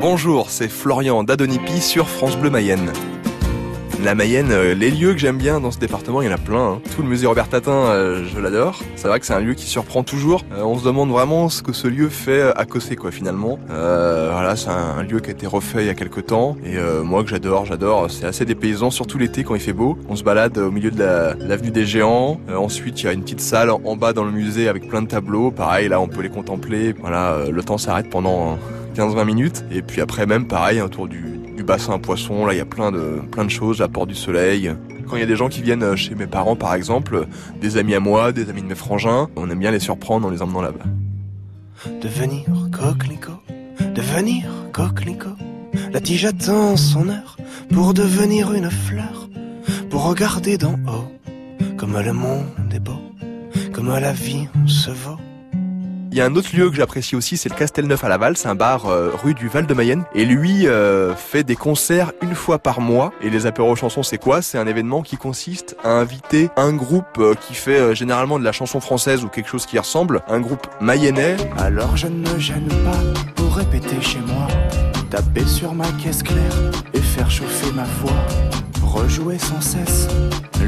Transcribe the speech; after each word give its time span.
Bonjour, 0.00 0.50
c'est 0.50 0.68
Florian 0.68 1.24
d'Adonipi 1.24 1.80
sur 1.80 2.08
France 2.08 2.36
Bleu 2.36 2.50
Mayenne. 2.50 2.92
La 4.04 4.14
Mayenne, 4.14 4.50
euh, 4.52 4.74
les 4.74 4.90
lieux 4.90 5.12
que 5.14 5.18
j'aime 5.18 5.38
bien 5.38 5.58
dans 5.58 5.70
ce 5.70 5.78
département, 5.78 6.20
il 6.22 6.26
y 6.26 6.28
en 6.28 6.34
a 6.34 6.38
plein. 6.38 6.72
hein. 6.74 6.80
Tout 6.94 7.02
le 7.02 7.08
musée 7.08 7.26
Robert 7.26 7.48
Tatin, 7.48 7.72
euh, 7.72 8.24
je 8.32 8.38
l'adore. 8.38 8.78
C'est 8.94 9.08
vrai 9.08 9.18
que 9.20 9.26
c'est 9.26 9.32
un 9.32 9.40
lieu 9.40 9.54
qui 9.54 9.64
surprend 9.66 10.02
toujours. 10.04 10.42
Euh, 10.52 10.62
on 10.62 10.78
se 10.78 10.84
demande 10.84 11.10
vraiment 11.10 11.48
ce 11.48 11.62
que 11.62 11.72
ce 11.72 11.88
lieu 11.88 12.08
fait 12.10 12.42
à 12.56 12.64
Cossé, 12.66 12.94
quoi, 12.94 13.10
finalement. 13.10 13.58
Voilà, 13.68 14.54
c'est 14.54 14.68
un, 14.68 15.02
lieu 15.02 15.20
qui 15.20 15.30
a 15.30 15.32
été 15.32 15.46
refait 15.46 15.82
il 15.82 15.86
y 15.86 15.90
a 15.90 15.94
quelques 15.94 16.26
temps. 16.26 16.56
Et 16.64 16.76
moi 17.02 17.24
que 17.24 17.30
j'adore, 17.30 17.64
j'adore. 17.64 18.10
C'est 18.10 18.26
assez 18.26 18.44
dépaysant, 18.44 18.90
surtout 18.90 19.18
l'été 19.18 19.44
quand 19.44 19.54
il 19.54 19.60
fait 19.60 19.72
beau. 19.72 19.98
On 20.08 20.14
se 20.16 20.22
balade 20.22 20.56
au 20.58 20.70
milieu 20.70 20.90
de 20.90 20.98
la- 20.98 21.34
l'avenue 21.34 21.70
des 21.70 21.86
Géants. 21.86 22.38
Ensuite, 22.54 23.02
il 23.02 23.06
y 23.06 23.08
a 23.08 23.12
une 23.12 23.22
petite 23.22 23.40
salle 23.40 23.70
en, 23.70 23.96
bas 23.96 24.12
dans 24.12 24.24
le 24.24 24.30
musée 24.30 24.68
avec 24.68 24.88
plein 24.88 25.00
de 25.02 25.08
tableaux. 25.08 25.50
Pareil, 25.50 25.88
là, 25.88 26.00
on 26.00 26.06
peut 26.08 26.20
les 26.22 26.28
contempler. 26.28 26.94
Voilà, 27.00 27.38
le 27.50 27.62
temps 27.62 27.78
s'arrête 27.78 28.10
pendant 28.10 28.58
15-20 28.96 29.24
minutes. 29.26 29.64
Et 29.70 29.82
puis 29.82 30.00
après, 30.00 30.26
même 30.26 30.46
pareil, 30.46 30.80
autour 30.80 31.06
du, 31.06 31.22
du 31.54 31.62
bassin 31.62 31.94
à 31.94 31.98
poissons, 31.98 32.46
là, 32.46 32.54
il 32.54 32.56
y 32.56 32.60
a 32.60 32.64
plein 32.64 32.90
de, 32.90 33.20
plein 33.30 33.44
de 33.44 33.50
choses, 33.50 33.80
la 33.80 33.88
porte 33.88 34.08
du 34.08 34.14
soleil. 34.14 34.72
Quand 35.06 35.16
il 35.16 35.20
y 35.20 35.22
a 35.22 35.26
des 35.26 35.36
gens 35.36 35.48
qui 35.48 35.62
viennent 35.62 35.82
euh, 35.82 35.96
chez 35.96 36.14
mes 36.14 36.26
parents, 36.26 36.56
par 36.56 36.74
exemple, 36.74 37.26
des 37.60 37.76
amis 37.76 37.94
à 37.94 38.00
moi, 38.00 38.32
des 38.32 38.48
amis 38.48 38.62
de 38.62 38.66
mes 38.66 38.74
frangins, 38.74 39.28
on 39.36 39.50
aime 39.50 39.58
bien 39.58 39.70
les 39.70 39.80
surprendre 39.80 40.26
en 40.26 40.30
les 40.30 40.40
emmenant 40.42 40.62
là-bas. 40.62 40.84
Devenir 42.00 42.44
coquelicot, 42.72 43.42
devenir 43.94 44.46
coquelicot. 44.72 45.36
La 45.92 46.00
tige 46.00 46.24
attend 46.24 46.76
son 46.76 47.08
heure 47.08 47.36
pour 47.72 47.92
devenir 47.92 48.52
une 48.54 48.70
fleur, 48.70 49.28
pour 49.90 50.04
regarder 50.04 50.56
d'en 50.56 50.74
haut, 50.86 51.12
comme 51.76 52.00
le 52.00 52.12
monde 52.12 52.46
est 52.74 52.80
beau, 52.80 53.00
comme 53.72 53.88
la 53.88 54.12
vie 54.12 54.48
se 54.66 54.90
vaut. 54.90 55.18
Il 56.16 56.20
y 56.20 56.22
a 56.22 56.24
un 56.24 56.34
autre 56.34 56.56
lieu 56.56 56.70
que 56.70 56.76
j'apprécie 56.76 57.14
aussi, 57.14 57.36
c'est 57.36 57.50
le 57.50 57.54
Castelneuf 57.54 58.02
à 58.02 58.08
Laval. 58.08 58.38
C'est 58.38 58.48
un 58.48 58.54
bar 58.54 58.86
euh, 58.86 59.10
rue 59.22 59.34
du 59.34 59.48
Val 59.48 59.66
de 59.66 59.74
Mayenne. 59.74 60.04
Et 60.14 60.24
lui 60.24 60.66
euh, 60.66 61.14
fait 61.14 61.44
des 61.44 61.56
concerts 61.56 62.12
une 62.22 62.34
fois 62.34 62.58
par 62.58 62.80
mois. 62.80 63.12
Et 63.20 63.28
les 63.28 63.44
apéros 63.44 63.76
chansons, 63.76 64.02
c'est 64.02 64.16
quoi? 64.16 64.40
C'est 64.40 64.56
un 64.56 64.66
événement 64.66 65.02
qui 65.02 65.18
consiste 65.18 65.76
à 65.84 65.90
inviter 65.90 66.48
un 66.56 66.72
groupe 66.72 67.18
euh, 67.18 67.34
qui 67.34 67.52
fait 67.52 67.94
généralement 67.94 68.38
de 68.38 68.44
la 68.44 68.52
chanson 68.52 68.80
française 68.80 69.24
ou 69.24 69.28
quelque 69.28 69.50
chose 69.50 69.66
qui 69.66 69.76
y 69.76 69.78
ressemble. 69.78 70.22
Un 70.26 70.40
groupe 70.40 70.66
mayennais. 70.80 71.36
Alors 71.58 71.98
je 71.98 72.06
ne 72.06 72.26
me 72.26 72.38
gêne 72.38 72.66
pas 72.66 73.20
pour 73.34 73.54
répéter 73.54 74.00
chez 74.00 74.20
moi, 74.20 74.48
taper 75.10 75.44
sur 75.44 75.74
ma 75.74 75.88
caisse 76.02 76.22
claire 76.22 76.72
et 76.94 77.00
faire 77.02 77.30
chauffer 77.30 77.70
ma 77.72 77.84
voix, 78.00 78.45
rejouer 79.06 79.38
sans 79.38 79.60
cesse 79.60 80.08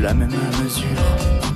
la 0.00 0.14
même 0.14 0.30
mesure, 0.62 0.86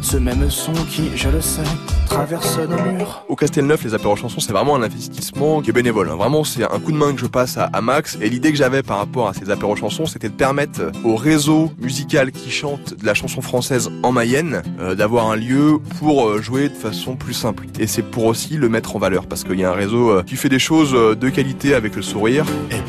ce 0.01 0.17
même 0.17 0.51
son 0.51 0.73
qui, 0.73 1.11
je 1.15 1.29
le 1.29 1.41
sais, 1.41 1.63
traverse 2.09 2.59
nos 2.59 2.91
murs. 2.93 3.25
Au 3.29 3.37
Castelneuf, 3.37 3.85
les 3.85 3.95
apéros 3.95 4.17
chansons, 4.17 4.41
c'est 4.41 4.53
vraiment 4.53 4.75
un 4.75 4.83
investissement 4.83 5.63
qui 5.63 5.71
est 5.71 5.73
bénévole. 5.73 6.09
hein. 6.11 6.17
Vraiment, 6.17 6.43
c'est 6.43 6.65
un 6.65 6.81
coup 6.81 6.91
de 6.91 6.97
main 6.97 7.13
que 7.13 7.21
je 7.21 7.27
passe 7.27 7.57
à, 7.57 7.67
à 7.73 7.81
Max. 7.81 8.19
Et 8.21 8.29
l'idée 8.29 8.51
que 8.51 8.59
j'avais 8.59 8.83
par 8.83 8.99
rapport 8.99 9.29
à 9.29 9.33
ces 9.35 9.49
apéros 9.51 9.77
chansons, 9.77 10.07
c'était 10.07 10.29
de 10.29 10.35
permettre 10.35 10.91
au 11.05 11.15
réseau 11.15 11.71
musical 11.81 12.33
qui 12.33 12.51
chante 12.51 12.99
de 13.01 13.07
la 13.07 13.15
chanson 13.15 13.43
française 13.43 13.89
en 14.03 14.11
Mayenne 14.11 14.63
euh, 14.81 14.97
d'avoir 14.97 15.31
un 15.31 15.37
lieu 15.37 15.79
pour 16.01 16.27
euh, 16.27 16.43
jouer 16.43 16.69
de 16.69 16.75
façon 16.75 17.15
plus 17.15 17.35
simple. 17.35 17.67
Et 17.79 17.87
c'est 17.87 18.03
pour 18.03 18.25
aussi 18.25 18.57
le 18.57 18.69
mettre 18.69 18.97
en 18.97 18.99
valeur, 18.99 19.27
parce 19.27 19.45
qu'il 19.45 19.61
y 19.61 19.65
a 19.65 19.71
un 19.71 19.75
réseau 19.75 20.11
euh, 20.11 20.23
qui 20.25 20.35
fait 20.35 20.49
des 20.49 20.59
choses 20.59 20.95
euh, 20.95 21.15
de 21.15 21.29
qualité 21.29 21.75
avec 21.77 21.95
le 21.95 22.03
sourire. 22.03 22.45
Et 22.73 22.81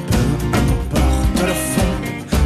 peu 0.91 0.97
importe 0.97 1.41
le 1.47 1.53
fond, 1.53 1.82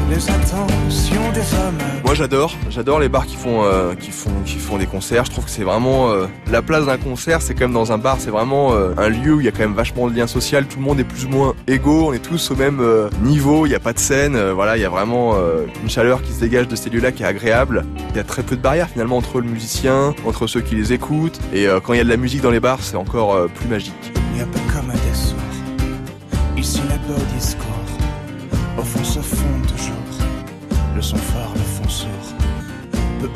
les 0.09 0.29
intentions 0.29 1.31
des 1.33 1.53
hommes. 1.55 1.77
Moi 2.05 2.13
j'adore, 2.15 2.55
j'adore 2.69 2.99
les 2.99 3.09
bars 3.09 3.25
qui 3.25 3.35
font, 3.35 3.63
euh, 3.63 3.93
qui 3.95 4.11
font, 4.11 4.31
qui 4.45 4.57
font 4.57 4.77
des 4.77 4.85
concerts. 4.85 5.25
Je 5.25 5.31
trouve 5.31 5.45
que 5.45 5.51
c'est 5.51 5.63
vraiment 5.63 6.09
euh, 6.09 6.27
la 6.49 6.61
place 6.61 6.85
d'un 6.85 6.97
concert, 6.97 7.41
c'est 7.41 7.53
quand 7.53 7.65
même 7.65 7.73
dans 7.73 7.91
un 7.91 7.97
bar, 7.97 8.17
c'est 8.19 8.29
vraiment 8.29 8.73
euh, 8.73 8.93
un 8.97 9.09
lieu 9.09 9.33
où 9.33 9.41
il 9.41 9.45
y 9.45 9.49
a 9.49 9.51
quand 9.51 9.59
même 9.59 9.73
vachement 9.73 10.07
de 10.07 10.15
lien 10.15 10.27
social. 10.27 10.65
Tout 10.65 10.79
le 10.79 10.85
monde 10.85 10.99
est 10.99 11.03
plus 11.03 11.25
ou 11.25 11.29
moins 11.29 11.53
égaux, 11.67 12.07
on 12.09 12.13
est 12.13 12.19
tous 12.19 12.51
au 12.51 12.55
même 12.55 12.81
niveau. 13.21 13.65
Il 13.65 13.69
n'y 13.69 13.75
a 13.75 13.79
pas 13.79 13.93
de 13.93 13.99
scène, 13.99 14.37
voilà, 14.51 14.77
il 14.77 14.81
y 14.81 14.85
a 14.85 14.89
vraiment 14.89 15.35
une 15.83 15.89
chaleur 15.89 16.21
qui 16.21 16.31
se 16.31 16.39
dégage 16.39 16.67
de 16.67 16.75
ces 16.75 16.89
lieux-là 16.89 17.11
qui 17.11 17.23
est 17.23 17.27
agréable. 17.27 17.85
Il 18.11 18.15
y 18.15 18.19
a 18.19 18.23
très 18.23 18.43
peu 18.43 18.55
de 18.55 18.61
barrières 18.61 18.89
finalement 18.89 19.17
entre 19.17 19.41
le 19.41 19.47
musicien, 19.47 20.13
entre 20.25 20.47
ceux 20.47 20.61
qui 20.61 20.75
les 20.75 20.93
écoutent. 20.93 21.39
Et 21.53 21.67
quand 21.83 21.93
il 21.93 21.97
y 21.97 22.01
a 22.01 22.03
de 22.03 22.09
la 22.09 22.17
musique 22.17 22.41
dans 22.41 22.51
les 22.51 22.59
bars, 22.59 22.79
c'est 22.81 22.97
encore 22.97 23.47
plus 23.49 23.67
magique. 23.67 24.13
Il 24.33 24.39
y 24.39 24.41
a 24.41 24.45
peu 24.45 24.59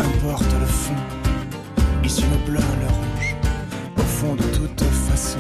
Importe 0.03 0.51
le 0.59 0.65
fond, 0.65 0.95
ici 2.03 2.23
le 2.23 2.51
bleu, 2.51 2.59
le 2.59 2.87
rouge, 2.87 3.35
au 3.97 4.01
fond 4.01 4.33
de 4.33 4.41
toute 4.55 4.81
façon. 4.81 5.37